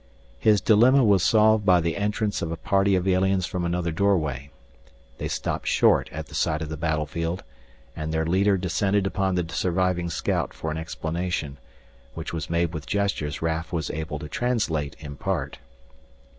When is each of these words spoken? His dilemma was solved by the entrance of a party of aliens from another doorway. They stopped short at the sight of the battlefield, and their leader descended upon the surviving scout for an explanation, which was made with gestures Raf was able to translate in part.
His 0.39 0.61
dilemma 0.61 1.03
was 1.03 1.21
solved 1.21 1.63
by 1.63 1.79
the 1.79 1.95
entrance 1.95 2.41
of 2.41 2.51
a 2.51 2.57
party 2.57 2.95
of 2.95 3.07
aliens 3.07 3.45
from 3.45 3.63
another 3.63 3.91
doorway. 3.91 4.49
They 5.19 5.27
stopped 5.27 5.67
short 5.67 6.09
at 6.11 6.25
the 6.25 6.33
sight 6.33 6.63
of 6.63 6.69
the 6.69 6.75
battlefield, 6.75 7.43
and 7.95 8.11
their 8.11 8.25
leader 8.25 8.57
descended 8.57 9.05
upon 9.05 9.35
the 9.35 9.45
surviving 9.53 10.09
scout 10.09 10.55
for 10.55 10.71
an 10.71 10.77
explanation, 10.79 11.59
which 12.15 12.33
was 12.33 12.49
made 12.49 12.73
with 12.73 12.87
gestures 12.87 13.43
Raf 13.43 13.71
was 13.71 13.91
able 13.91 14.17
to 14.17 14.27
translate 14.27 14.95
in 14.99 15.17
part. 15.17 15.59